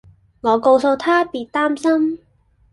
[0.41, 2.19] 我告訴她別擔心